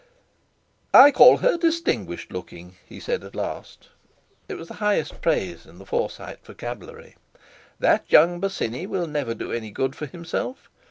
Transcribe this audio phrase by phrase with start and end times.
[0.95, 5.85] "I call her distinguished looking," he said at last—it was the highest praise in the
[5.85, 7.17] Forsyte vocabulary.
[7.79, 10.71] "That young Bosinney will never do any good for himself.